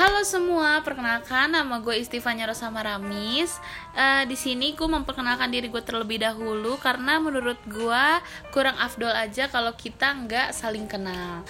[0.00, 3.60] Halo semua, perkenalkan nama gue Istifanya Rosa Maramis.
[3.92, 8.04] Eh, di sini gue memperkenalkan diri gue terlebih dahulu karena menurut gue
[8.48, 11.44] kurang afdol aja kalau kita nggak saling kenal.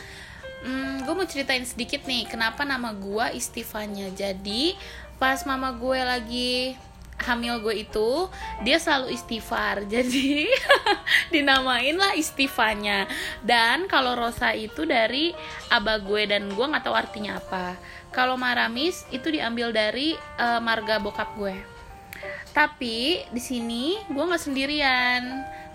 [0.67, 4.11] Hmm, gue mau ceritain sedikit nih kenapa nama gue Istifanya.
[4.19, 4.75] Jadi
[5.23, 6.75] pas mama gue lagi
[7.21, 8.11] hamil gue itu
[8.65, 10.49] dia selalu istighfar jadi
[11.29, 13.05] dinamain lah istifanya
[13.45, 15.37] dan kalau Rosa itu dari
[15.69, 17.77] abah gue dan gue nggak tahu artinya apa
[18.11, 21.55] kalau Maramis itu diambil dari uh, marga bokap gue
[22.51, 25.23] tapi di sini gue nggak sendirian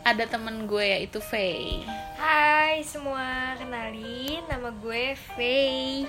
[0.05, 1.81] ada temen gue yaitu Faye
[2.16, 6.05] Hai semua, kenalin nama gue Faye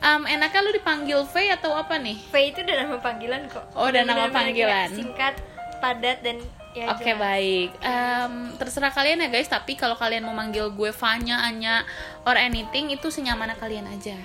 [0.00, 3.88] um, enaknya lu dipanggil Faye atau apa nih Faye itu udah nama panggilan kok Oh,
[3.88, 4.90] udah nama panggilan.
[4.90, 5.34] Singkat,
[5.78, 6.42] padat, dan
[6.74, 7.20] ya Oke jelas.
[7.20, 9.48] baik, Em, terserah kalian ya guys.
[9.48, 11.82] Tapi kalau kalian mau manggil gue Fanya, Anya,
[12.22, 14.18] or anything itu senyaman kalian aja.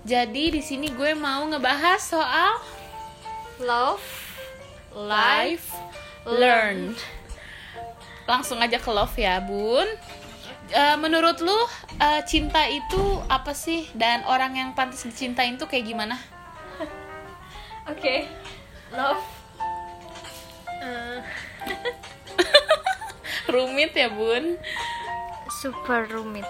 [0.00, 2.56] Jadi di sini gue mau ngebahas soal
[3.60, 4.00] Love
[4.96, 5.76] life
[6.24, 6.96] learned.
[8.24, 9.84] Langsung aja ke love ya, Bun.
[10.70, 11.58] Eh, menurut lu
[11.98, 13.90] eh, cinta itu apa sih?
[13.92, 16.16] Dan orang yang pantas dicintain tuh kayak gimana?
[17.90, 18.24] Oke
[18.94, 19.24] Love
[20.80, 21.20] Eh,
[23.52, 24.56] Rumit ya, Bun.
[25.60, 26.48] Super rumit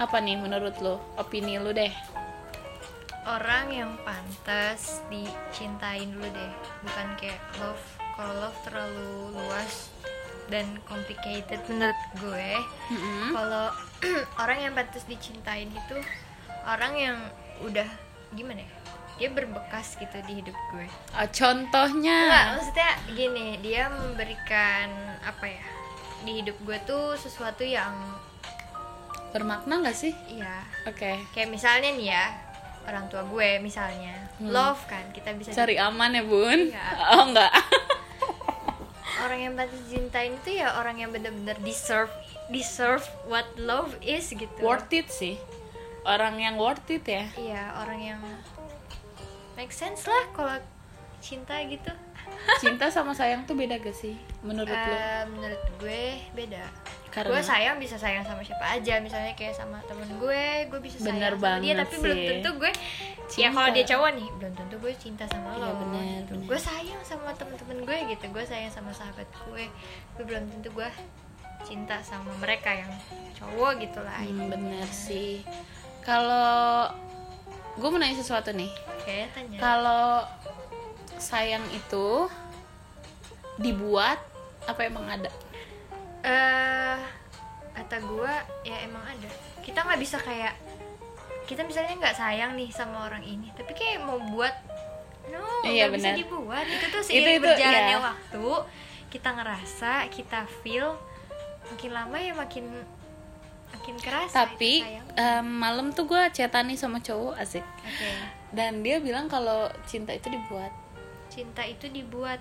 [0.00, 0.96] Apa nih menurut lu?
[1.20, 1.92] Opini lu deh.
[3.26, 7.82] Orang yang pantas dicintain dulu deh Bukan kayak love
[8.14, 9.90] Kalau love terlalu luas
[10.46, 12.50] dan complicated menurut gue
[12.86, 13.34] Mm-mm.
[13.34, 13.66] kalau
[14.42, 15.96] orang yang pantas dicintain itu
[16.62, 17.18] orang yang
[17.58, 17.82] udah
[18.30, 18.70] gimana ya
[19.18, 22.30] dia berbekas gitu di hidup gue Ah, contohnya.
[22.30, 24.86] Enggak, maksudnya gini dia memberikan
[25.18, 25.66] apa ya
[26.22, 27.90] di hidup gue tuh sesuatu yang
[29.34, 30.14] Bermakna gak sih?
[30.30, 31.26] ya Oke.
[31.34, 32.24] kayak misalnya nih ya
[32.86, 36.70] orang tua gue misalnya love kan kita bisa Cari aman ya, Bun.
[36.70, 36.86] Iya.
[37.14, 37.50] Oh, enggak.
[39.26, 42.12] orang yang pantas dicintain itu ya orang yang bener-bener deserve
[42.46, 45.34] deserve what love is gitu worth it sih.
[46.06, 47.26] Orang yang worth it ya.
[47.34, 48.20] iya orang yang
[49.58, 50.54] make sense lah kalau
[51.18, 51.90] cinta gitu
[52.58, 54.94] Cinta sama sayang tuh beda gak sih menurut lo?
[54.94, 55.85] Eh, menurut gue
[56.36, 56.64] beda
[57.08, 61.00] Karena gue sayang bisa sayang sama siapa aja misalnya kayak sama temen gue gue bisa
[61.00, 62.28] sayang Bener sama dia tapi belum sih.
[62.30, 63.50] tentu gue ya Cinta.
[63.50, 66.32] kalau dia cowok nih belum tentu gue cinta sama Iya, lo bener, gitu.
[66.36, 66.46] bener.
[66.46, 69.64] gue sayang sama temen-temen gue gitu gue sayang sama sahabat gue
[70.14, 70.88] gue belum tentu gue
[71.62, 72.92] cinta sama mereka yang
[73.34, 75.40] cowok gitu lah Hmm, bener sih.
[76.00, 76.86] Kalau
[77.74, 78.68] gue mau nanya sesuatu nih.
[78.70, 80.22] oke tanya Kalau
[81.16, 82.28] sayang itu
[83.56, 84.20] dibuat
[84.64, 85.32] apa emang ada?
[86.26, 86.96] Eh
[87.72, 89.30] kata gue ya emang ada
[89.62, 90.54] kita nggak bisa kayak
[91.46, 94.50] kita misalnya nggak sayang nih sama orang ini tapi kayak mau buat
[95.28, 98.02] no Iya, nggak bisa dibuat itu tuh seiring itu, berjalannya iya.
[98.02, 98.46] waktu
[99.08, 100.98] kita ngerasa kita feel
[101.66, 102.64] makin lama ya makin
[103.68, 104.82] makin kerasa Tapi
[105.14, 107.62] em, malam tuh gue chatan nih sama cowok asik.
[107.62, 108.10] oke
[108.48, 110.70] Dan dia bilang kalau cinta itu dibuat.
[111.28, 112.38] cinta itu dibuat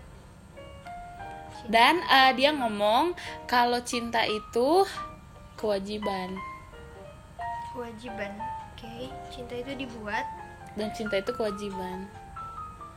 [1.66, 3.18] Dan eh, dia ngomong
[3.50, 4.86] kalau cinta itu
[5.56, 6.36] kewajiban
[7.76, 8.32] kewajiban
[8.72, 10.24] oke cinta itu dibuat
[10.76, 12.08] dan cinta itu kewajiban.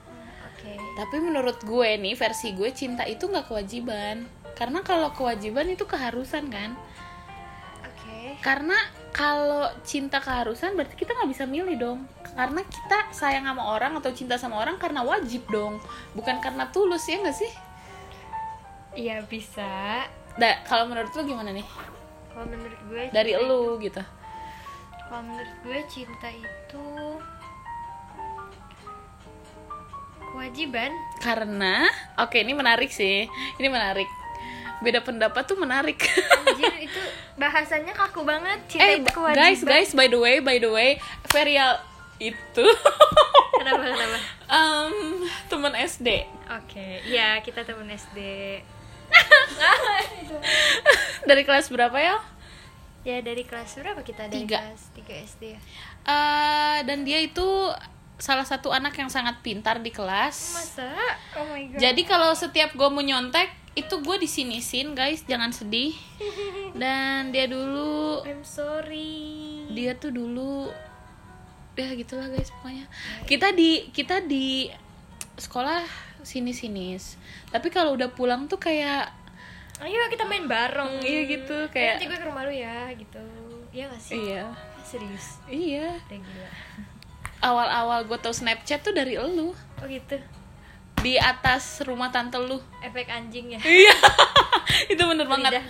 [0.07, 4.27] Hmm, oke Tapi menurut gue nih versi gue cinta itu nggak kewajiban.
[4.59, 6.75] Karena kalau kewajiban itu keharusan kan.
[7.87, 8.75] oke Karena
[9.15, 11.99] kalau cinta keharusan berarti kita nggak bisa milih dong.
[12.35, 15.79] Karena kita sayang sama orang atau cinta sama orang karena wajib dong,
[16.19, 17.51] bukan karena tulus ya nggak sih?
[18.99, 20.03] Iya bisa
[20.35, 21.67] Da, kalau menurut lu gimana nih?
[22.31, 23.99] kalau menurut gue Dari lu gitu.
[25.03, 26.87] Kalau menurut gue cinta itu
[30.21, 30.95] kewajiban.
[31.19, 33.27] Karena, oke ini menarik sih,
[33.59, 34.07] ini menarik.
[34.79, 35.99] Beda pendapat tuh menarik.
[36.47, 37.03] Anjir itu
[37.35, 38.63] bahasanya kaku banget.
[38.71, 39.43] Cinta eh itu kewajiban.
[39.43, 41.03] guys guys by the way by the way
[41.35, 41.83] Verial
[42.23, 42.67] itu
[43.59, 44.19] Kenapa kenapa?
[44.55, 44.95] um,
[45.51, 48.19] teman SD Oke, ya kita temen SD.
[51.29, 52.17] dari kelas berapa ya?
[53.07, 54.29] Ya dari kelas berapa kita?
[54.29, 54.59] Dari Tiga.
[54.61, 55.61] kelas 3 SD ya.
[56.05, 57.47] Eh, dan dia itu
[58.19, 60.37] salah satu anak yang sangat pintar di kelas.
[60.59, 60.91] Masa?
[61.39, 61.79] Oh my god.
[61.79, 63.49] Jadi kalau setiap gue mau nyontek
[63.79, 65.95] itu gue disinisin guys, jangan sedih.
[66.81, 69.65] Dan dia dulu I'm sorry.
[69.71, 70.73] dia tuh dulu
[71.79, 72.91] ya gitulah guys pokoknya
[73.31, 74.67] kita di kita di
[75.39, 75.87] sekolah
[76.27, 77.15] sini sinis
[77.55, 79.15] tapi kalau udah pulang tuh kayak
[79.79, 80.99] Ayo kita main bareng.
[81.01, 83.23] iya gitu Eh, kayak nanti gue ke rumah lu ya gitu.
[83.71, 84.15] Iya gak sih?
[84.19, 84.45] iya.
[84.83, 85.39] Serius.
[85.47, 85.95] iya.
[86.03, 86.49] Udah gila.
[87.49, 89.55] awal-awal gue tau Snapchat tuh dari elu.
[89.55, 90.19] Oh gitu?
[90.99, 92.59] Di atas rumah tante lu.
[92.81, 93.61] Efek anjing ya.
[93.63, 93.95] Iya.
[94.93, 95.63] Itu bener banget.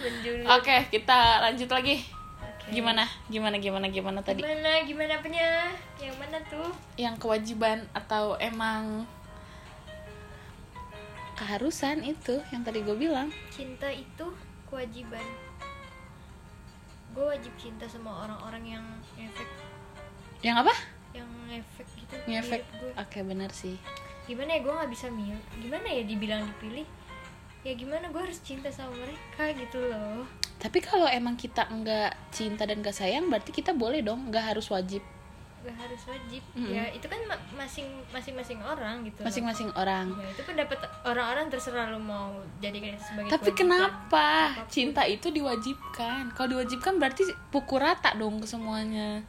[0.48, 2.00] oke kita lanjut lagi.
[2.40, 2.72] Oke.
[2.72, 3.04] gimana?
[3.28, 4.40] Gimana gimana gimana tadi?
[4.40, 5.68] Gimana gimana apanya
[5.98, 6.68] yang mana tuh?
[6.96, 9.04] Yang kewajiban atau emang
[11.38, 13.30] keharusan itu yang tadi gue bilang.
[13.54, 14.26] Cinta itu
[14.66, 15.22] kewajiban.
[17.14, 19.46] Gue wajib cinta sama orang-orang yang ngefek.
[20.42, 20.74] Yang apa?
[21.14, 22.62] Yang ngefek gitu ngefek.
[22.66, 23.78] gue oke bener sih.
[24.26, 26.86] Gimana ya gue nggak bisa milih gimana ya dibilang dipilih?
[27.62, 30.26] Ya gimana gue harus cinta sama mereka gitu loh.
[30.58, 34.66] Tapi kalau emang kita enggak cinta dan gak sayang berarti kita boleh dong nggak harus
[34.74, 35.06] wajib
[35.64, 36.42] gak harus wajib.
[36.54, 36.70] Mm-mm.
[36.70, 39.20] ya itu kan ma- masing masing-masing orang gitu.
[39.26, 40.10] Masing-masing orang.
[40.14, 44.54] Ya itu pendapat orang-orang terserah lo mau jadikan itu sebagai tapi kenapa?
[44.54, 44.70] Apa pun.
[44.70, 46.32] cinta itu diwajibkan.
[46.32, 49.20] Kalau diwajibkan berarti pukul rata dong ke semuanya.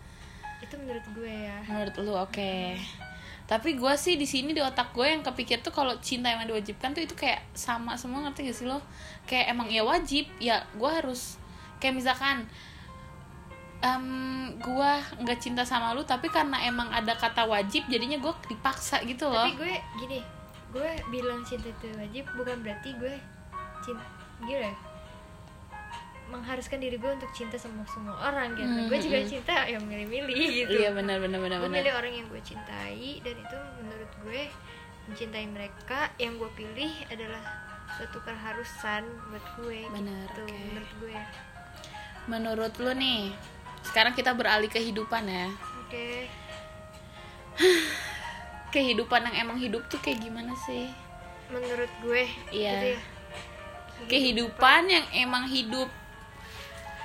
[0.61, 1.57] Itu menurut gue ya.
[1.65, 2.77] Menurut lu oke.
[3.49, 6.93] Tapi gue sih di sini di otak gue yang kepikir tuh kalau cinta emang diwajibkan
[6.93, 8.77] tuh itu kayak sama semua ngerti gak sih lo?
[9.25, 11.41] Kayak emang ya wajib ya gue harus
[11.81, 12.45] kayak misalkan
[13.79, 14.05] em
[14.59, 14.91] gue
[15.23, 19.47] nggak cinta sama lu tapi karena emang ada kata wajib jadinya gue dipaksa gitu loh.
[19.47, 20.19] Tapi gue gini
[20.69, 23.15] gue bilang cinta itu wajib bukan berarti gue
[23.81, 24.03] cinta
[24.39, 24.75] gila ya,
[26.29, 29.27] mengharuskan diri gue untuk cinta sama semua orang gitu Hmm, gue juga hmm.
[29.27, 30.71] cinta yang milih-milih gitu.
[30.77, 31.77] Iya benar benar benar gue benar.
[31.81, 34.41] milih orang yang gue cintai dan itu menurut gue
[35.09, 37.41] mencintai mereka yang gue pilih adalah
[37.97, 39.01] suatu keharusan
[39.33, 40.53] buat gue Benar, gitu, oke.
[40.69, 41.17] menurut gue.
[42.29, 43.21] Menurut lu nih
[43.81, 45.47] sekarang kita beralih kehidupan ya.
[45.81, 46.27] Oke.
[48.69, 50.85] Kehidupan yang emang hidup tuh kayak gimana sih?
[51.49, 52.73] Menurut gue Iya.
[52.75, 52.99] gitu ya.
[53.99, 55.91] kehidupan yang emang hidup.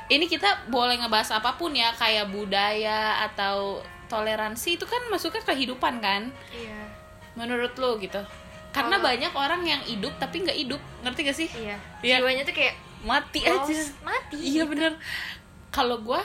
[0.07, 5.99] Ini kita boleh ngebahas apa pun ya kayak budaya atau toleransi itu kan masuknya kehidupan
[5.99, 6.31] kan?
[6.55, 6.87] Iya.
[7.35, 8.23] Menurut lo gitu.
[8.71, 11.49] Karena Kalau- banyak orang yang hidup tapi nggak hidup ngerti gak sih?
[11.51, 11.77] Iya.
[11.99, 12.17] Iya.
[12.23, 13.83] jiwanya tuh kayak mati lost, aja.
[14.07, 14.37] Mati.
[14.39, 14.93] Iya bener.
[15.75, 16.23] Kalau gua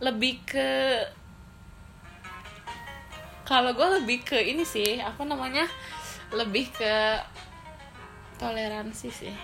[0.00, 0.68] lebih ke
[3.44, 5.66] kalau gua lebih ke ini sih apa namanya
[6.30, 6.94] lebih ke
[8.38, 9.34] toleransi sih.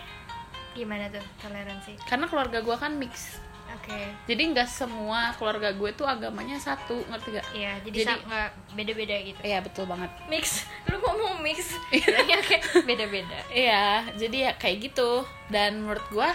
[0.73, 1.99] Gimana tuh toleransi?
[2.07, 3.43] Karena keluarga gua kan mix.
[3.77, 3.99] Oke.
[4.31, 9.17] Jadi nggak semua keluarga gue tuh agamanya satu ngerti gak iya jadi, Jadi- nggak beda-beda
[9.27, 9.41] gitu.
[9.43, 10.11] Iya betul banget.
[10.31, 10.65] Mix.
[10.91, 11.75] Lu ngomong mix.
[11.93, 13.39] Bilangnya kayak beda-beda.
[13.51, 15.27] Iya jadi ya kayak gitu.
[15.51, 16.31] Dan menurut gue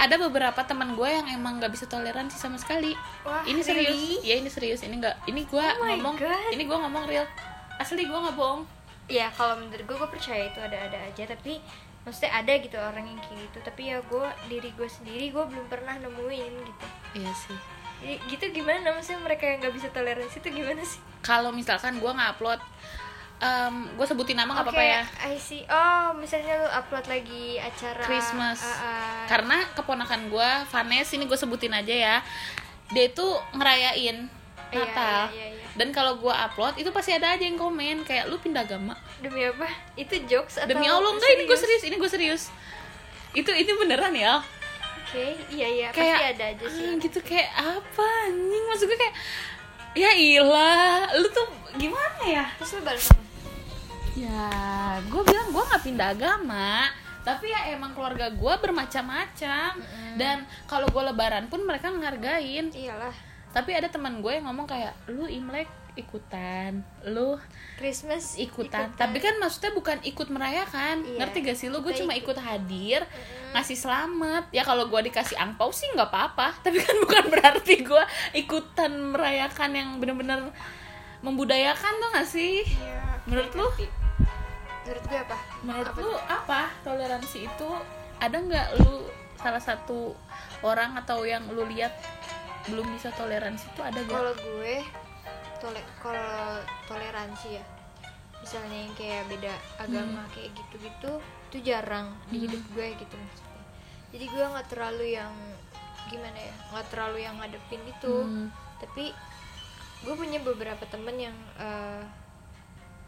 [0.00, 2.96] ada beberapa teman gue yang emang nggak bisa toleransi sama sekali.
[3.20, 3.92] Wah, ini serius.
[3.92, 4.16] really?
[4.24, 4.80] ya ini serius.
[4.80, 6.50] Ini nggak ini gue Oh ngomong God.
[6.56, 7.28] ini gue ngomong real.
[7.76, 8.64] Asli gue nggak bohong.
[9.12, 11.28] Ya kalau menurut gue gue percaya itu ada-ada aja.
[11.28, 11.60] Tapi
[12.08, 13.58] maksudnya ada gitu orang yang kayak gitu.
[13.60, 16.86] Tapi ya gue diri gue sendiri gue belum pernah nemuin gitu.
[17.20, 17.58] Iya sih.
[18.00, 18.96] Gitu gimana?
[18.96, 20.96] Maksudnya mereka yang nggak bisa toleransi itu gimana sih?
[21.20, 22.60] Kalau misalkan gue nggak upload
[23.96, 25.64] gue sebutin nama nggak Oke, apa-apa ya I see.
[25.64, 29.24] Oh, misalnya lu upload lagi acara Christmas Ah, ah.
[29.26, 32.16] karena keponakan gue Vanes ini gue sebutin aja ya
[32.88, 34.28] dia itu ngerayain
[34.70, 35.66] Iya, Natal iya, iya, iya.
[35.74, 39.42] dan kalau gue upload itu pasti ada aja yang komen kayak lu pindah agama demi
[39.42, 39.66] apa?
[39.94, 42.42] Itu jokes atau demi allah enggak ini gue serius ini gue serius
[43.32, 44.38] itu ini beneran ya
[45.02, 46.86] Oke, iya iya kayak pasti ada aja sih.
[46.86, 49.14] "Ah, gitu kayak apa anjing maksud gue kayak
[49.90, 50.78] ya ilah
[51.18, 53.22] lu tuh gimana ya Terus lu balas apa?
[54.18, 54.50] Ya
[55.06, 56.90] gue bilang gue nggak pindah agama
[57.20, 59.76] tapi ya emang keluarga gue bermacam-macam.
[60.16, 62.72] Dan kalau gue lebaran pun mereka ngehargain.
[62.72, 63.12] Iyalah.
[63.50, 65.66] tapi ada teman gue yang ngomong kayak lu imlek
[65.98, 67.34] ikutan lu
[67.74, 68.94] Christmas ikutan.
[68.94, 71.02] tapi kan maksudnya bukan ikut merayakan.
[71.02, 71.66] Iya, ngerti gak sih?
[71.66, 72.38] Lu gue cuma ikut.
[72.38, 73.02] hadir
[73.50, 74.54] ngasih selamat.
[74.54, 76.54] Ya kalau gue dikasih angpau sih nggak apa-apa.
[76.64, 78.04] Tapi kan bukan berarti gue
[78.38, 80.54] ikutan merayakan yang bener-bener
[81.26, 82.62] membudayakan tuh gak sih?
[82.64, 83.18] Iya.
[83.28, 83.66] menurut lu
[84.90, 85.36] Menurut gue apa?
[85.62, 86.18] menurut Apa lu tuh?
[86.26, 87.68] apa toleransi itu
[88.18, 89.06] ada nggak lu
[89.36, 90.18] salah satu
[90.60, 91.94] orang atau yang lu lihat
[92.66, 94.10] belum bisa toleransi itu ada gak?
[94.10, 94.76] Kalau gue
[95.56, 97.64] tole kalau toleransi ya.
[98.40, 100.32] Misalnya yang kayak beda agama Hmm.
[100.32, 103.62] kayak gitu-gitu itu jarang di hidup gue gitu maksudnya.
[104.10, 105.32] Jadi gue nggak terlalu yang
[106.06, 106.54] gimana ya?
[106.68, 108.14] nggak terlalu yang ngadepin itu.
[108.18, 108.48] Hmm.
[108.80, 109.12] tapi
[110.00, 112.02] gue punya beberapa temen yang eh,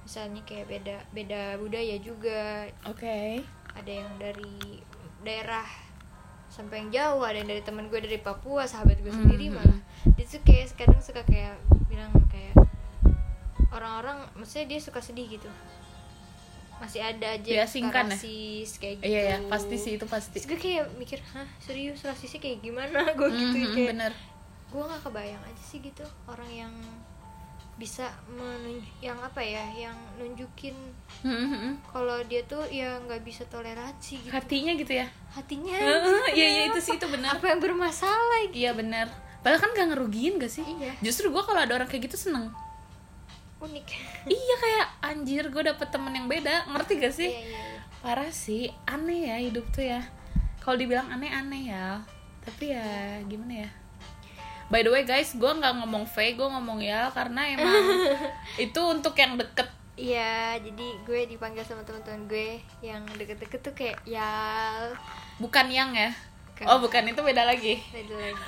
[0.02, 2.66] misalnya kayak beda beda budaya juga.
[2.84, 3.40] Oke.
[3.72, 4.82] Ada yang dari
[5.20, 5.64] daerah
[6.46, 9.54] sampai yang jauh ada yang dari temen gue dari Papua sahabat gue sendiri Mhm.
[9.54, 9.80] malah.
[10.12, 11.56] Dia tuh kayak kadang suka kayak
[11.86, 12.52] bilang kayak
[13.70, 15.48] orang-orang maksudnya dia suka sedih gitu.
[16.76, 17.62] Masih ada aja ya?
[17.64, 20.36] rasis kayak gitu iya ya pasti sih itu pasti.
[20.36, 23.06] Terus gue kayak mikir hah serius rasisnya kayak gimana?
[23.14, 24.12] Gue gitu Mhm, kayak bener.
[24.66, 26.72] gue nggak kebayang aja sih gitu orang yang
[27.82, 30.78] bisa menunj yang apa ya yang nunjukin
[31.22, 31.74] Hmm, hmm, hmm.
[31.90, 34.30] kalau dia tuh ya nggak bisa toleransi gitu.
[34.34, 35.06] Hatinya gitu ya?
[35.34, 35.74] Hatinya.
[36.34, 37.38] Iya iya itu sih itu benar.
[37.38, 38.62] Apa yang bermasalah gitu?
[38.66, 39.06] Iya benar.
[39.42, 40.62] Padahal kan gak ngerugiin gak sih?
[40.62, 40.94] Iya.
[41.02, 42.50] justru gue kalau ada orang kayak gitu seneng.
[43.58, 43.86] Unik.
[44.30, 46.70] Iya kayak anjir gue dapet temen yang beda.
[46.70, 47.30] Ngerti gak sih?
[47.30, 47.80] Iya iya iya.
[48.02, 48.70] parah sih.
[48.86, 50.02] Aneh ya hidup tuh ya.
[50.62, 52.02] Kalau dibilang aneh-aneh ya.
[52.42, 53.70] Tapi ya gimana ya
[54.72, 57.84] by the way guys gue nggak ngomong fake gue ngomong ya karena emang
[58.64, 62.48] itu untuk yang deket Iya, jadi gue dipanggil sama teman-teman gue
[62.80, 64.24] yang deket-deket tuh kayak ya
[65.36, 66.08] bukan yang ya
[66.48, 66.64] Bukan.
[66.64, 68.42] oh bukan itu beda lagi beda lagi.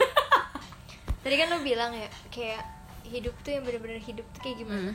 [1.23, 2.65] Tadi kan lo bilang ya kayak
[3.05, 4.65] hidup tuh yang bener-bener hidup tuh kayak Hmm.
[4.65, 4.93] gimana?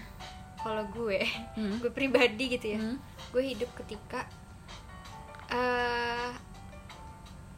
[0.58, 1.22] Kalau gue,
[1.54, 1.78] Hmm.
[1.78, 2.98] gue pribadi gitu ya, Hmm.
[3.30, 4.26] gue hidup ketika
[5.50, 6.30] eh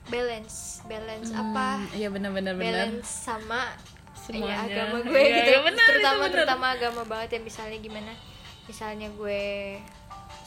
[0.07, 1.67] balance, balance apa?
[1.79, 3.61] Hmm, iya benar-benar benar Balance sama
[4.15, 4.65] Semuanya.
[4.65, 5.49] ya, agama gue Iya, gitu.
[5.49, 6.31] iya, benar, itu terutama benar.
[6.31, 8.13] terutama agama banget ya misalnya gimana?
[8.63, 9.43] Misalnya gue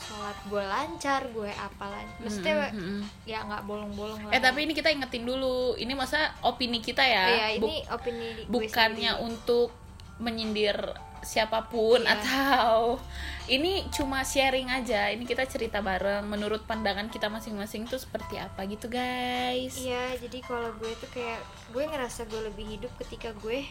[0.00, 2.20] sholat gue lancar, gue apa lancar.
[2.20, 3.02] Maksudnya Hmm, hmm, hmm.
[3.24, 4.32] ya nggak bolong-bolong lah.
[4.32, 8.26] eh tapi ini kita ingetin dulu ini masa opini kita ya Iya, Bu- ini opini
[8.36, 9.24] gue bukannya sendiri.
[9.24, 9.68] untuk
[10.16, 10.76] menyindir
[11.24, 12.14] siapa pun Iya.
[12.14, 13.00] atau
[13.44, 18.64] ini cuma sharing aja ini kita cerita bareng menurut pandangan kita masing-masing tuh seperti apa
[18.64, 21.40] gitu guys Iya, jadi kalau gue tuh kayak
[21.72, 23.64] gue ngerasa gue lebih hidup ketika gue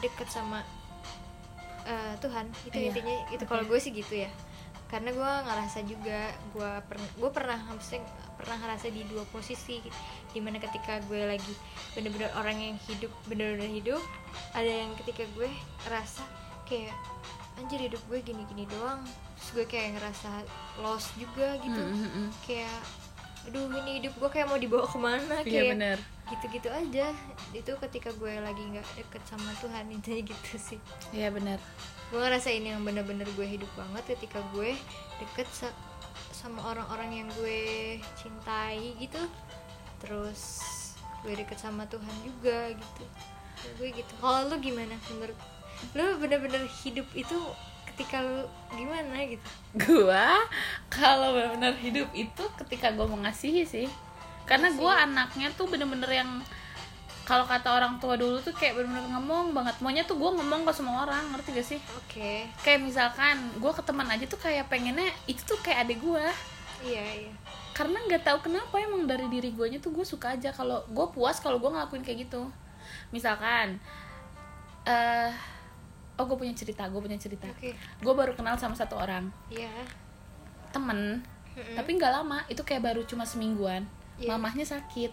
[0.00, 0.60] deket sama
[1.84, 2.48] eh, Tuhan.
[2.64, 4.30] Itu Iya, intinya itu kalau gue sih gitu ya.
[4.88, 9.80] Karena gue ngerasa juga gue pernah gue pernah maksudnya pernah ngerasa di dua posisi
[10.30, 11.54] di mana ketika gue lagi
[11.94, 14.02] bener-bener orang yang hidup bener-bener hidup
[14.52, 15.48] ada yang ketika gue
[15.86, 16.22] ngerasa
[16.64, 16.96] kayak
[17.54, 19.00] anjir hidup gue gini-gini doang.
[19.36, 20.30] Terus gue kayak ngerasa
[20.78, 21.78] lost juga gitu.
[21.78, 22.28] Mm, mm, mm.
[22.44, 22.78] kayak
[23.44, 25.34] aduh ini hidup gue kayak mau dibawa ke mana?
[25.40, 25.98] Iya kayak bener.
[26.24, 27.06] gitu-gitu aja.
[27.52, 30.80] Itu ketika gue lagi nggak deket sama Tuhan intinya gitu sih.
[31.12, 31.60] Iya bener.
[32.08, 34.72] Gue ngerasa ini yang bener-bener gue hidup banget ketika gue
[35.20, 35.76] deket sa-
[36.32, 37.60] sama orang-orang yang gue
[38.16, 39.20] cintai gitu.
[40.00, 40.60] Terus
[41.20, 43.04] gue deket sama Tuhan juga gitu.
[43.60, 44.12] Ya, gue gitu.
[44.20, 45.36] Kalau lu gimana menurut
[45.94, 47.38] lu bener-bener hidup itu
[47.94, 48.42] ketika lu
[48.74, 49.48] gimana gitu?
[49.78, 50.42] Gua
[50.90, 53.86] kalau benar-benar hidup itu ketika gua mengasihi sih.
[54.44, 56.30] Karena gua anaknya tuh bener-bener yang
[57.24, 59.78] kalau kata orang tua dulu tuh kayak bener-bener ngomong banget.
[59.78, 61.80] Maunya tuh gua ngomong ke semua orang ngerti gak sih?
[61.96, 62.50] Oke.
[62.66, 66.28] Kayak misalkan gua ke teman aja tuh kayak pengennya itu tuh kayak adik gua.
[66.84, 67.32] Iya iya.
[67.74, 70.54] Karena nggak tahu kenapa emang dari diri guanya tuh gue suka aja.
[70.54, 72.46] Kalau gue puas kalau gue ngelakuin kayak gitu.
[73.10, 73.82] Misalkan
[74.86, 75.34] eh
[76.14, 77.50] oh gue punya cerita gue punya cerita.
[77.50, 77.74] Oke.
[77.74, 79.30] Gue baru kenal sama satu orang.
[79.50, 79.70] Iya.
[80.70, 81.22] Temen
[81.54, 81.74] Mm-mm.
[81.78, 82.42] tapi nggak lama.
[82.50, 83.86] Itu kayak baru cuma semingguan.
[84.14, 84.30] Iya.
[84.30, 85.10] mamahnya sakit.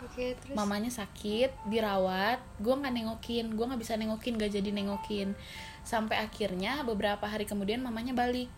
[0.00, 0.56] Oke terus?
[0.56, 2.40] Mamanya sakit dirawat.
[2.56, 5.36] Gue nggak nengokin gue nggak bisa nengokin gak jadi nengokin.
[5.84, 8.48] Sampai akhirnya beberapa hari kemudian mamanya balik.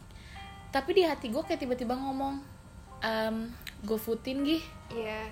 [0.71, 2.39] Tapi di hati gue kayak tiba-tiba ngomong
[3.03, 3.51] ehm
[3.83, 4.63] gue footin gih
[4.95, 5.27] iya.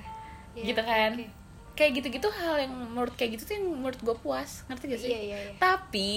[0.59, 1.15] Iya, gitu kan?
[1.15, 1.40] oke.
[1.81, 4.69] Kayak gitu-gitu hal yang menurut kayak gitu tuh yang menurut gue puas.
[4.69, 5.09] Ngerti gak sih?
[5.09, 5.53] Iya iya iya.
[5.57, 6.13] Tapi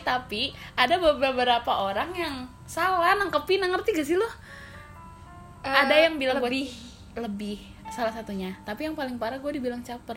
[0.00, 0.42] tapi
[0.72, 2.34] ada beberapa orang yang
[2.64, 4.24] salah nangkepin ngerti gak sih lo?
[5.60, 6.72] Ada Eh, yang bilang gua- lebih.
[7.14, 8.56] Lebih salah satunya.
[8.62, 10.16] Tapi yang paling parah gue dibilang caper.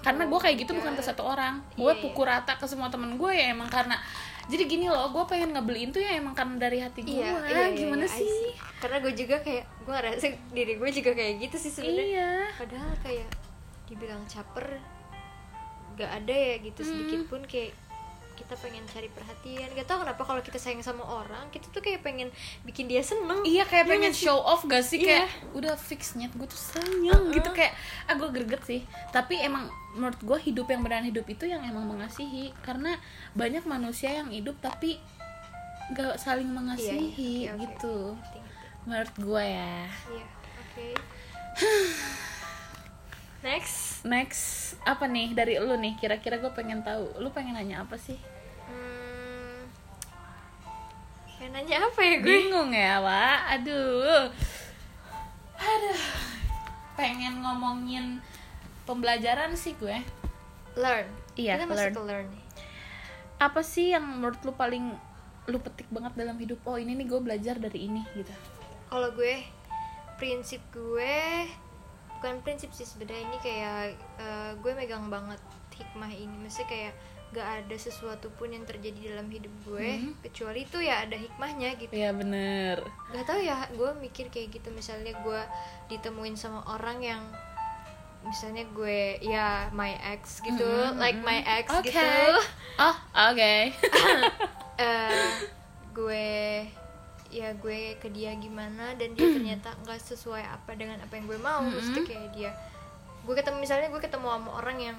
[0.00, 1.60] Karena gue kayak gitu bukan ke satu orang.
[1.74, 2.02] Gue Iya, iya.
[2.02, 4.00] pukul rata ke semua temen gue ya emang karena
[4.48, 7.70] jadi gini loh gue pengen ngebeliin tuh ya emang karena dari hati gue iya, iya,
[7.70, 8.50] iya, gimana iya, I sih
[8.82, 12.02] karena gue juga kayak gue ngerasa diri gue juga kayak gitu sih sebenarnya.
[12.02, 12.30] Iya.
[12.58, 13.28] Padahal kayak
[13.90, 14.78] dibilang caper
[15.92, 17.28] gak ada ya gitu sedikit Hmm.
[17.28, 17.74] pun kayak
[18.32, 19.68] kita pengen cari perhatian.
[19.70, 22.32] Gak tau kenapa kalau kita sayang sama orang kita tuh kayak pengen
[22.62, 23.44] bikin dia seneng.
[23.44, 24.96] Iya kayak Iya pengen show off gak sih?
[24.96, 25.28] Iya.
[25.28, 27.52] kayak udah fix nyet gue tuh sayang gitu.
[27.52, 28.80] Kayak ah gue greget sih.
[29.10, 32.56] Tapi emang menurut gue hidup yang beneran hidup itu yang emang mengasihi.
[32.60, 32.96] Karena
[33.34, 34.96] banyak manusia yang hidup tapi
[35.92, 37.12] gak saling mengasihi
[37.44, 37.50] Iya, iya.
[37.50, 37.60] Oke, oke.
[37.66, 37.96] gitu.
[38.82, 39.76] Menurut gue ya.
[40.08, 40.24] Iya
[40.56, 40.86] oke
[43.40, 44.04] next.
[44.04, 45.96] Next apa nih dari lu nih?
[45.96, 47.20] Kira-kira gue pengen tahu.
[47.20, 48.16] Lu pengen nanya apa sih?
[48.68, 49.68] Hmm,
[51.38, 52.28] pengen nanya apa ya gue?
[52.28, 53.38] Bingung ya Wak?
[53.60, 54.28] Aduh.
[55.60, 56.02] Aduh
[57.00, 58.20] pengen ngomongin
[58.84, 60.04] pembelajaran sih gue.
[60.76, 61.08] Learn.
[61.34, 61.94] Iya, kita masuk learn.
[61.96, 62.28] ke learn
[63.40, 64.92] apa sih yang menurut lu paling
[65.48, 66.60] lu petik banget dalam hidup?
[66.68, 68.30] Oh ini nih gue belajar dari ini gitu.
[68.92, 69.40] Kalau gue
[70.20, 71.48] prinsip gue
[72.20, 73.80] bukan prinsip sih sebenarnya ini kayak
[74.20, 75.40] eh, gue megang banget
[75.72, 76.92] hikmah ini mesti kayak
[77.30, 80.12] gak ada sesuatu pun yang terjadi dalam hidup gue Hmm.
[80.20, 84.68] kecuali itu ya ada hikmahnya gitu ya bener gak tau ya gue mikir kayak gitu
[84.70, 85.40] misalnya gue
[85.88, 87.22] ditemuin sama orang yang
[88.20, 91.56] misalnya gue ya my ex gitu Mm-mm, like my mm-mm.
[91.62, 91.88] ex Oke.
[91.88, 92.04] gitu
[92.76, 92.96] oh
[93.30, 93.54] oke
[94.76, 95.24] eh
[95.90, 96.28] gue
[97.30, 101.38] ya gue ke dia gimana dan dia ternyata nggak sesuai apa dengan apa yang gue
[101.40, 101.62] mau.
[101.62, 101.72] Mm-mm.
[101.78, 102.50] Maksudnya kayak dia
[103.20, 104.98] gue ketemu misalnya gue ketemu sama orang yang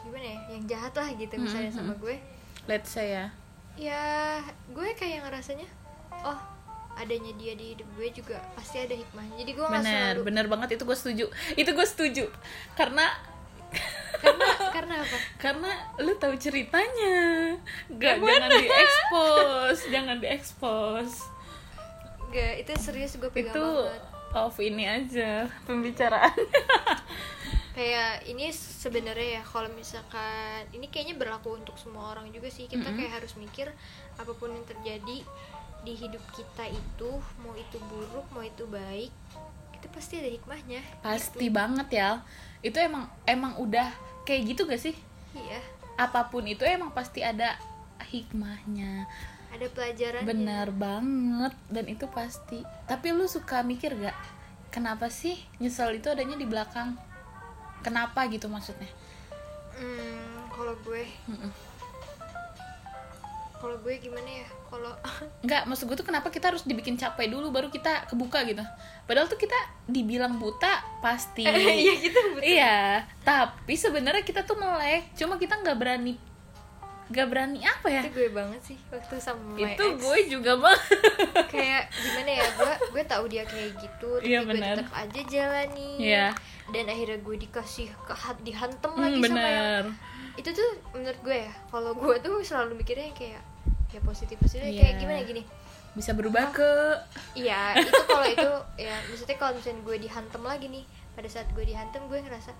[0.00, 2.16] gimana ya yang jahat lah gitu misalnya sama gue.
[2.68, 3.26] Let's say ya.
[3.80, 4.04] Ya
[4.70, 5.66] gue kayak ngerasanya
[6.22, 6.40] oh
[7.00, 9.34] adanya dia di hidup gue juga pasti ada hikmahnya.
[9.40, 11.26] Jadi gue nggak bener selalu bener banget itu gue setuju.
[11.56, 12.24] Itu gue setuju.
[12.76, 13.08] Karena
[14.20, 15.16] karena karena apa?
[15.48, 15.70] Karena
[16.02, 17.56] lu tahu ceritanya.
[17.96, 21.39] Gak jangan diekspos jangan diekspos
[22.30, 24.02] Gak, itu serius gue pegang itu banget.
[24.30, 26.30] off ini aja pembicaraan.
[27.76, 32.66] Kayak ini sebenarnya ya kalau misalkan ini kayaknya berlaku untuk semua orang juga sih.
[32.66, 32.98] Kita Mm-mm.
[32.98, 33.70] kayak harus mikir
[34.18, 35.22] apa pun yang terjadi
[35.80, 37.10] di hidup kita itu
[37.40, 39.08] mau itu buruk mau itu baik
[39.72, 42.10] itu pasti ada hikmahnya pasti banget ya.
[42.60, 43.88] Itu emang emang udah
[44.28, 44.92] kayak gitu gak sih?
[45.32, 45.56] Iya.
[45.96, 47.56] Apa pun itu emang pasti ada
[48.12, 49.08] hikmahnya
[49.50, 51.54] ada pelajaran benar banget.
[51.66, 52.62] Dan itu pasti.
[52.86, 54.14] Tapi lu suka mikir gak
[54.70, 56.94] kenapa sih nyesel itu adanya di belakang?
[57.82, 58.88] Kenapa gitu maksudnya?
[59.74, 61.04] Hmm, kalau gue.
[61.26, 61.52] Mm-mm.
[63.60, 64.48] kalau gue gimana ya?
[64.72, 64.92] Kalau
[65.44, 68.64] Enggak, maksud gue tuh kenapa kita harus dibikin capek dulu baru kita kebuka gitu.
[69.04, 71.44] Padahal tuh kita dibilang buta pasti.
[71.84, 72.44] iya gitu betul.
[72.46, 76.29] Iya, tapi sebenarnya kita tuh melek, cuma kita nggak berani
[77.10, 78.02] nggak berani apa ya?
[78.02, 79.98] itu gue banget sih waktu sama my Itu ex.
[79.98, 80.80] gue juga bang.
[81.48, 85.90] kayak gimana ya gue gue tahu dia kayak gitu tapi Iya, gue tetap aja jalani
[85.98, 86.26] Iya.
[86.70, 89.82] dan akhirnya gue dikasih ke dihantem Hmm, lagi sama yang bener.
[90.36, 93.42] itu tuh menurut gue ya kalau gue tuh selalu mikirnya kayak
[93.90, 94.78] ya positif positif Iya.
[94.80, 95.42] kayak gimana gini
[95.90, 96.70] Bisa berubah ke
[97.34, 101.66] iya itu kalau itu ya maksudnya kalau misalnya gue dihantem lagi nih pada saat gue
[101.66, 102.54] dihantem gue ngerasa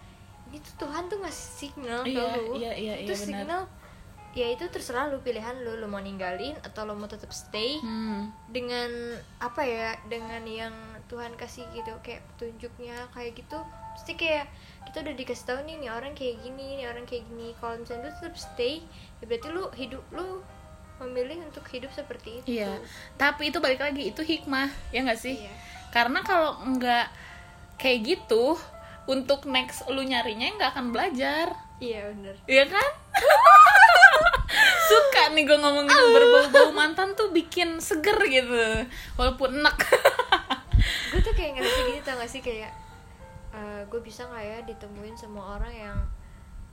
[0.50, 3.62] ini tuh Tuhan tuh ngasih signal Iya, lu iya, iya, itu iya, signal
[4.30, 8.30] ya itu terserah lu pilihan lu lu mau ninggalin atau lu mau tetap stay hmm,
[8.46, 8.90] dengan
[9.42, 10.74] apa ya dengan yang
[11.10, 13.58] Tuhan kasih gitu kayak petunjuknya kayak gitu
[13.98, 14.46] pasti kayak
[14.86, 18.06] kita udah dikasih tahu nih nih orang kayak gini nih orang kayak gini kalau misalnya
[18.06, 18.86] lu tetap stay
[19.18, 20.46] ya berarti lu hidup lu
[21.00, 22.76] memilih untuk hidup seperti itu iya.
[23.16, 25.40] Tapi itu balik lagi itu hikmah, ya nggak sih?
[25.40, 25.52] Iya.
[25.90, 27.08] Karena kalau nggak
[27.80, 28.60] kayak gitu,
[29.08, 31.56] untuk next lu nyarinya nggak akan belajar.
[31.80, 32.36] Iya bener.
[32.44, 32.88] Iya kan?
[34.90, 38.84] Suka nih gue ngomongin berbau-bau mantan tuh bikin seger gitu.
[39.14, 39.76] Walaupun enak.
[41.10, 42.40] Gue tuh kayak ngerasa gini tau gak sih?
[42.40, 42.72] Kayak
[43.90, 45.98] gue bisa nggak ya ditemuin sama orang yang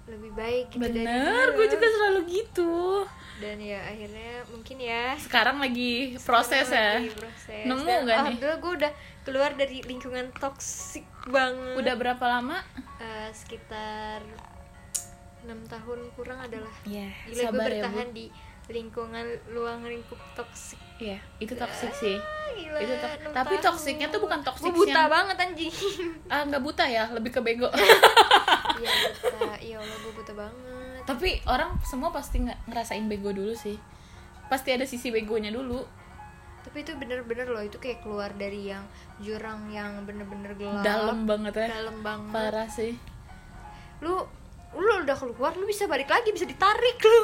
[0.07, 3.03] lebih baik gitu Bener, gue juga selalu gitu.
[3.43, 5.17] Dan ya akhirnya mungkin ya.
[5.19, 7.01] Sekarang lagi proses ya.
[7.01, 7.65] lagi proses.
[7.65, 8.21] Nemu Dan nggak nih?
[8.23, 8.91] alhamdulillah gue udah
[9.25, 11.75] keluar dari lingkungan toksik banget.
[11.75, 12.57] Udah berapa lama?
[12.97, 14.21] Eh, sekitar
[15.47, 17.57] enam tahun kurang adalah Iya, gila gue ya Bu.
[17.57, 18.25] bertahan di
[18.67, 22.17] lingkungan luang lingkup toksik Iya, itu toxic sih.
[22.49, 23.65] Gila, Itu to- tapi tahun.
[23.69, 25.71] toksiknya tuh bukan toksik buta yang- banget anjing.
[26.33, 27.69] Ah, nggak buta ya, lebih ke bego.
[27.69, 29.55] Iya buta.
[29.57, 31.01] Iya Allah gue buta banget.
[31.05, 33.77] Tapi orang semua pasti nggak ngerasain bego dulu sih.
[34.47, 35.85] Pasti ada sisi begonya dulu.
[36.59, 38.83] Tapi itu bener-bener loh itu kayak keluar dari yang
[39.17, 41.67] jurang yang bener-bener gelap Dalam banget ya.
[41.73, 42.33] dalam banget.
[42.33, 42.97] Parah sih.
[43.99, 44.25] Lu
[44.73, 47.23] lu udah keluar lu bisa balik lagi bisa ditarik lu.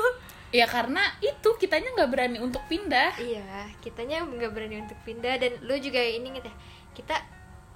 [0.49, 3.17] Ya karena itu kitanya nggak berani untuk pindah.
[3.17, 6.53] Iya kitanya nggak berani untuk pindah dan lu juga ini inget ya
[6.93, 7.15] kita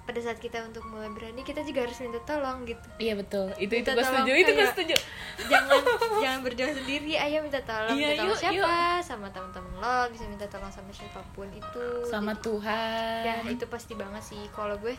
[0.04, 2.80] pada saat kita untuk mulai berani kita juga harus minta tolong gitu.
[2.96, 4.96] Iya betul, itu itu Minta gue tolong setuju, itu gue setuju.
[5.44, 5.80] jangan
[6.24, 8.72] jangan berjuang sendiri ayo minta tolong Iya, minta tolong yuk, siapa?
[9.04, 13.20] Sama teman-teman lo bisa minta tolong sama siapa pun itu Sama Jadi- Tuhan.
[13.20, 14.40] ya itu pasti banget sih.
[14.48, 14.96] Kalau gue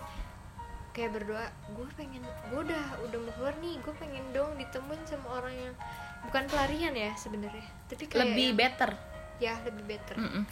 [0.91, 5.27] kayak berdoa gue pengen gue udah udah mau keluar nih gue pengen dong ditemuin sama
[5.37, 5.73] orang yang
[6.21, 8.91] bukan pelarian ya sebenarnya tapi kayak lebih yang- better.
[9.37, 10.43] ya lebih better Mm-mm.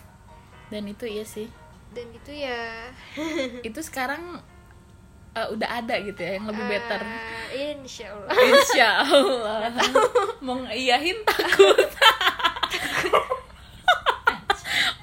[0.68, 1.48] Dan itu iya sih.
[1.90, 2.92] dan itu ya
[3.68, 4.44] itu sekarang
[5.34, 7.00] uh, udah ada gitu ya yang lebih better.
[7.50, 9.60] Eh, insya Allah Insya Allah.
[10.46, 10.60] Mau
[11.24, 11.88] takut.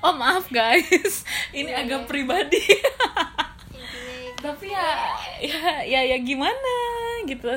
[0.01, 2.09] oh maaf guys, ini Iya, agak iya.
[2.09, 2.61] pribadi.
[2.61, 4.88] intinya Tapi ya,
[5.46, 6.74] ya, ya, ya gimana
[7.24, 7.48] gitu.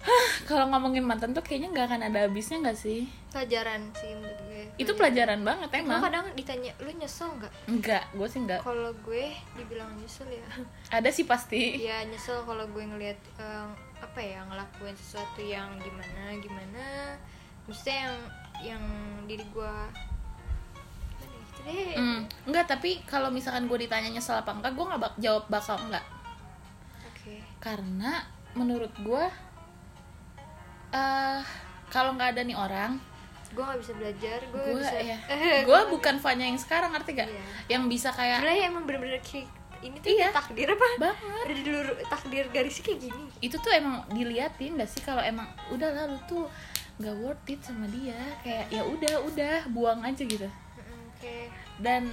[0.00, 3.04] Hah, kalau ngomongin mantan tuh kayaknya nggak akan ada habisnya nggak sih?
[3.30, 6.02] pelajaran sih menurut gue Itu pelajaran banget gue emang.
[6.02, 8.58] kadang ditanya lu nyesel nggak Enggak, gue sih enggak.
[8.58, 10.42] kalau gue dibilang nyesel ya
[10.90, 11.78] Ada sih pasti.
[11.78, 13.66] ya nyesel kalau gue ngelihat eh,
[14.00, 17.14] apa ya ngelakuin sesuatu yang gimana gimana
[17.68, 18.16] maksudnya yang
[18.66, 18.84] yang
[19.28, 19.74] diri gue
[21.14, 25.00] ya, gitu deh Hmm, enggak, tapi kalau misalkan gue ditanya nyesel apa enggak, gue nggak
[25.00, 26.02] bak jawab bakal enggak.
[27.60, 28.24] Karena
[28.56, 29.24] menurut gue
[30.90, 31.40] eh
[31.86, 32.98] kalau nggak ada nih orang
[33.50, 35.18] gue nggak bisa belajar gue bisa ya
[35.62, 37.42] gue bukan Fanya yang sekarang ngerti gak Iya.
[37.78, 39.46] yang bisa kayak sebenarnya emang bener-bener kayak
[39.80, 40.28] ini tuh Iya.
[40.28, 40.86] takdir apa?
[41.00, 41.44] Banget.
[41.48, 43.24] Ada dulu takdir garisnya kayak gini.
[43.40, 45.00] Itu tuh emang diliatin gak sih?
[45.00, 46.44] Kalau emang udah lalu tuh
[47.00, 48.20] nggak worth it sama dia.
[48.44, 50.44] Kayak ya udah udah buang aja gitu.
[51.16, 51.48] Oke
[51.80, 52.12] dan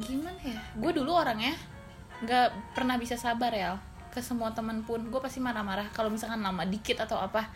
[0.00, 0.56] gimana ya?
[0.80, 1.52] Gue dulu orangnya
[2.24, 3.76] nggak pernah bisa sabar ya
[4.12, 7.48] ke semua temen pun gue pasti marah-marah kalau misalkan lama dikit atau apa.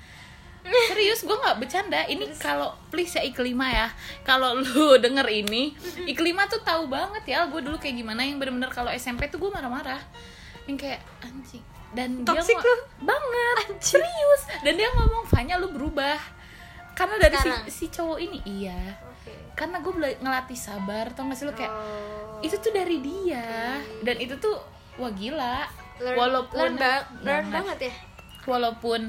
[0.88, 2.02] Serius gue nggak bercanda.
[2.04, 3.86] Ini kalau please ya iklima ya.
[4.22, 8.24] Kalau lu denger ini iklima tuh tahu banget ya gue dulu kayak gimana.
[8.24, 10.00] Yang bener-bener kalau SMP tuh gue marah-marah.
[10.64, 11.62] Yang kayak anjing.
[11.92, 13.66] Dan Toxic dia ngo- banget.
[13.78, 14.42] Serius.
[14.60, 16.18] Dan dia ngomong Fanya lu berubah.
[16.92, 17.64] Karena dari si, Sekarang?
[17.70, 18.80] si cowok ini iya.
[19.52, 22.40] Karena gue ngelatih sabar tau gak sih lu kayak Oh.
[22.40, 23.78] itu tuh dari dia.
[24.00, 24.56] Dan itu tuh
[24.96, 27.52] wah gila Learn- walaupun learn, ba- learn banget.
[27.52, 27.94] banget ya
[28.44, 29.00] walaupun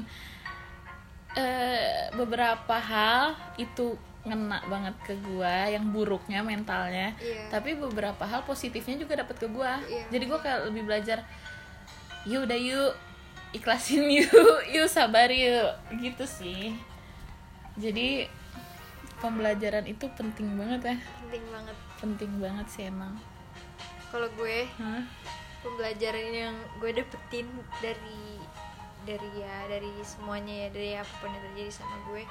[1.34, 3.22] eh, beberapa hal
[3.56, 7.48] itu ngena banget ke gua yang buruknya mentalnya Iya.
[7.48, 10.04] tapi beberapa hal positifnya juga dapat ke gua Iya.
[10.10, 11.22] jadi gua kayak lebih belajar
[12.24, 12.92] yuk udah yuk
[13.50, 14.32] ikhlasin yuk
[14.68, 16.74] yuk sabar yuk gitu sih
[17.74, 18.26] jadi
[19.18, 23.14] pembelajaran itu penting banget ya penting banget penting banget sih emang
[24.08, 25.02] kalau gue Hah?
[25.60, 27.46] Pembelajaran yang gue dapetin
[27.78, 28.38] dari
[29.02, 32.22] dari ya dari semuanya ya dari apa pun yang terjadi sama gue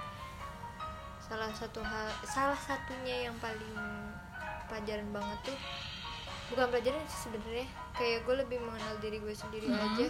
[1.19, 3.75] salah satu hal salah satunya yang paling
[4.65, 5.57] pelajaran banget tuh
[6.47, 9.79] bukan pelajaran sih sebenarnya kayak gue lebih mengenal diri gue sendiri Mhm.
[9.81, 10.07] aja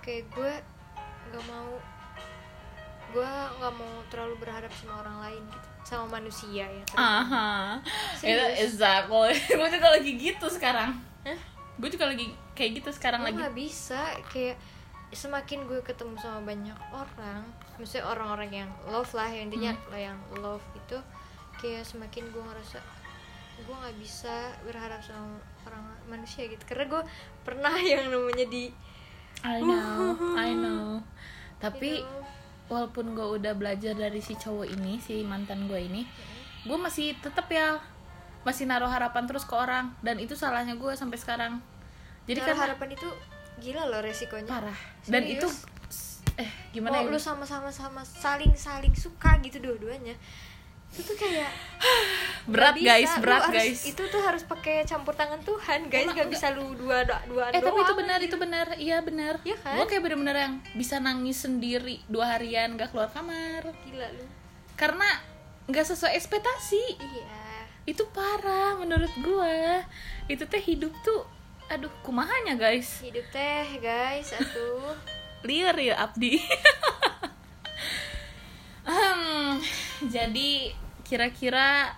[0.00, 0.52] kayak gue
[1.28, 1.70] nggak mau
[3.08, 6.82] gue nggak mau terlalu berharap sama orang lain gitu sama manusia ya.
[6.98, 7.78] Aha.
[8.18, 8.58] Itu Serius?
[8.74, 9.30] exactly.
[9.54, 10.98] gue juga lagi gitu sekarang.
[11.22, 11.38] Hah?
[11.78, 13.38] Gue juga lagi kayak gitu sekarang gue lagi.
[13.38, 14.56] nggak bisa kayak
[15.12, 17.44] semakin gue ketemu sama banyak orang
[17.76, 19.94] maksudnya orang-orang yang love lah yang intinya Hmm.
[19.94, 20.98] yang love itu
[21.56, 22.80] kayak semakin gue ngerasa
[23.56, 27.02] gue nggak bisa berharap sama orang manusia gitu karena gue
[27.40, 28.72] pernah yang namanya di
[29.44, 31.04] I know, I know.
[31.56, 32.24] Tapi you know,
[32.66, 36.08] walaupun gue udah belajar dari si cowok ini, si mantan gue ini,
[36.64, 37.76] gue masih tetep ya
[38.42, 41.60] masih naruh harapan terus ke orang dan itu salahnya gue sampai sekarang.
[42.26, 43.08] Jadi kan harapan itu
[43.56, 44.78] gila loh resikonya parah.
[45.06, 45.46] Dan itu
[46.36, 47.12] eh gimana oh, ya?
[47.12, 50.12] lu sama-sama sama saling saling suka gitu dua-duanya
[50.92, 51.48] itu tuh kayak
[52.52, 52.86] Berat bisa.
[52.86, 53.80] guys, Lu berat harus- guys.
[53.88, 57.58] itu tuh harus pakai campur tangan Tuhan guys nggak bisa lu dua dua dua Eh
[57.58, 59.40] tapi itu benar, itu benar, iya benar.
[59.42, 59.76] Iya kan?
[59.76, 64.24] Gue kayak bener-bener yang bisa nangis sendiri dua harian gak keluar kamar gila lu
[64.76, 65.08] karena
[65.66, 66.84] nggak sesuai ekspektasi.
[67.00, 69.58] iya Itu parah menurut gue.
[70.28, 71.24] Itu teh hidup tuh,
[71.68, 73.00] aduh kumahanya guys.
[73.00, 74.94] hidup teh guys atuh
[75.46, 76.38] Liar ya Abdi.
[78.86, 79.58] Hmm,
[80.06, 80.70] jadi
[81.02, 81.90] kira-kira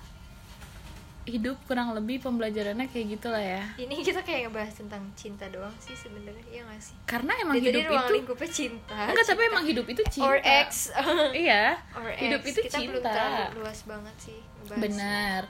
[1.27, 3.61] hidup kurang lebih pembelajarannya kayak gitulah ya.
[3.77, 7.69] ini kita kayak ngebahas tentang cinta doang sih sebenarnya iya gak sih Karena emang Dari
[7.69, 9.53] tadi hidup ruang itu lingkupnya cinta enggak tapi cinta.
[9.53, 10.25] emang hidup itu cinta.
[10.25, 10.69] or ex
[11.45, 11.65] Iya.
[11.93, 12.49] or hidup ex.
[12.49, 13.13] itu kita belum cinta.
[13.13, 14.39] terlalu luas banget sih.
[14.71, 15.41] Benar.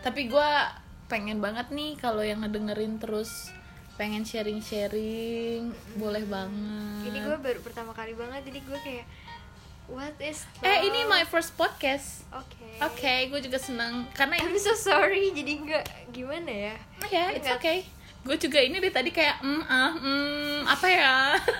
[0.00, 0.50] Tapi gue
[1.06, 3.54] pengen banget nih kalau yang ngedengerin terus
[3.98, 7.02] pengen sharing-sharing, boleh banget.
[7.04, 9.06] ini gue baru pertama kali banget jadi gue kayak
[9.86, 11.10] what is Eh ini love?
[11.10, 12.22] my first podcast.
[12.30, 16.74] oke Oke, gue juga seneng karena I'm so sorry jadi nggak gimana ya
[17.08, 17.58] ya it's Enggak.
[17.58, 17.78] okay.
[18.18, 21.14] Gue juga ini dari tadi kayak mm, ah, mm, apa ya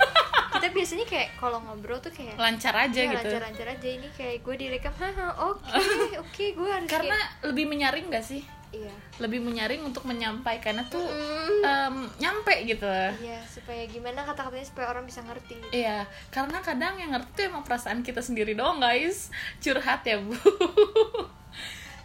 [0.52, 3.30] kita biasanya kayak kalau ngobrol tuh kayak lancar aja ya, gitu.
[3.30, 5.64] lancar-lancar aja ini kayak gue direkam haha oke
[6.22, 8.42] oke gue harus Karena kayak- lebih menyaring gak sih?
[8.70, 11.60] Iya Lebih menyaring untuk menyampaikannya tuh Mm.
[11.60, 12.86] em, nyampe gitu.
[13.18, 15.72] iya supaya gimana kata-katanya supaya orang bisa ngerti gitu.
[15.74, 19.28] Iya, karena kadang yang ngerti tuh emang perasaan kita sendiri doang guys.
[19.58, 20.32] Curhat ya bu.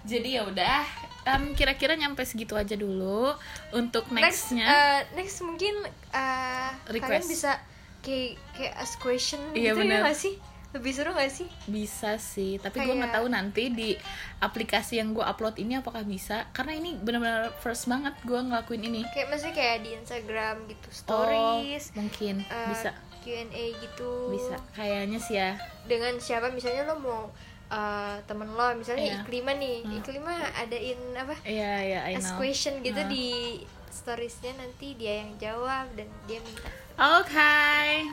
[0.03, 0.83] Jadi ya udah,
[1.25, 3.31] em, kira-kira nyampe segitu aja dulu
[3.71, 4.65] untuk next nextnya.
[4.65, 5.71] uh, next mungkin
[6.11, 7.27] uh, kalian Request.
[7.29, 7.51] bisa
[7.99, 10.03] kayak kayak ask question Iya, gitu bener.
[10.03, 10.35] ya gak sih
[10.73, 13.93] lebih seru gak sih bisa sih, tapi gue nggak tahu nanti di
[14.39, 16.49] aplikasi yang gue upload ini apakah bisa.
[16.49, 19.01] Karena ini benar-benar first banget gue ngelakuin ini.
[19.07, 22.89] kayak maksudnya kayak di Instagram gitu Oh, stories mungkin uh, bisa,
[23.21, 24.57] Q&A gitu bisa.
[24.73, 25.53] Kayaknya sih ya.
[25.83, 27.21] dengan siapa misalnya lo mau
[27.69, 29.17] uh, temen lo misalnya Iya.
[29.21, 29.99] Iklima nih Hmm.
[29.99, 33.07] Iklima adain apa Iya, iya, I ask question gitu Nah.
[33.07, 37.57] di storiesnya nanti dia yang jawab dan dia minta Oke,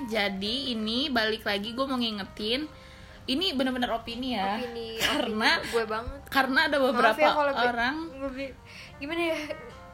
[0.08, 2.64] jadi ini balik lagi gue mau ngingetin.
[3.28, 4.56] Ini bener-bener opini ya.
[4.56, 6.20] opini Karena opini gue banget.
[6.26, 7.94] karena ada Maaf beberapa ya kalau orang.
[8.08, 8.46] gue
[8.96, 9.38] gimana ya?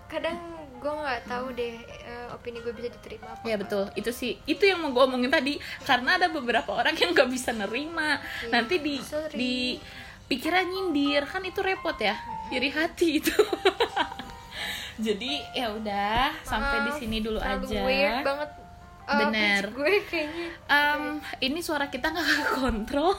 [0.07, 0.39] Kadang
[0.79, 4.63] gue nggak tahu deh eh, opini gue bisa diterima apa Ya betul, itu sih itu
[4.63, 5.59] yang mau gue omongin tadi.
[5.83, 8.23] Karena ada beberapa orang yang nggak bisa nerima.
[8.23, 9.35] Iya, nanti di sorry.
[9.35, 9.55] di
[10.27, 11.27] pikiran nyindir.
[11.27, 12.15] Kan itu repot ya
[12.49, 13.35] iri hati itu.
[14.97, 17.81] Jadi ya udah sampai di sini dulu terlalu aja.
[17.85, 18.51] weird banget
[19.07, 19.63] eh, Bener.
[19.71, 20.49] gue kayaknya.
[20.67, 21.03] Em,
[21.41, 22.29] ini suara kita nggak
[22.61, 23.15] kontrol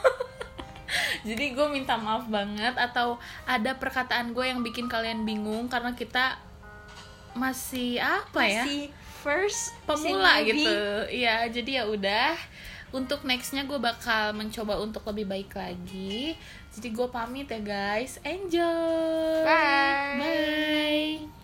[1.24, 6.40] jadi gue minta maaf banget atau ada perkataan gue yang bikin kalian bingung karena kita
[7.36, 8.64] masih apa ya?
[8.64, 8.82] Masih
[9.20, 10.76] first pemula masih gitu.
[11.12, 12.34] Ya jadi ya udah.
[12.88, 16.32] Untuk nextnya gue bakal mencoba untuk lebih baik lagi.
[16.72, 18.16] Jadi gue pamit ya guys.
[18.24, 20.16] Enjoy Bye.
[20.16, 21.37] bye